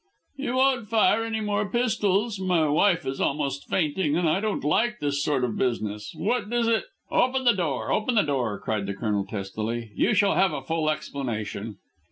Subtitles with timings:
[0.35, 2.39] "You won't fire any more pistols?
[2.39, 6.11] My wife is almost fainting, and I don't like this sort of business.
[6.15, 10.33] What does it" "Open the door, open the door!" cried the Colonel testily; "you shall
[10.33, 11.77] have a full explanation."